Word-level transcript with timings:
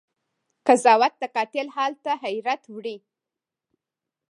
قضاوت 0.67 1.13
د 1.21 1.23
قاتل 1.35 1.67
حال 1.75 1.93
ته 2.03 2.11
حيرت 2.23 2.61
وړی 2.69 2.97